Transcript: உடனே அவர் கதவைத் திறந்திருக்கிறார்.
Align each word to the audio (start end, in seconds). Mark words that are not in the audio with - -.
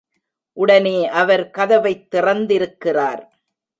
உடனே 0.53 1.09
அவர் 1.09 1.49
கதவைத் 1.49 2.15
திறந்திருக்கிறார். 2.15 3.29